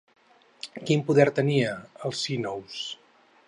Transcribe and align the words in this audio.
Quin 0.87 1.03
poder 1.09 1.27
tenia, 1.41 1.75
Alcínous? 2.11 2.81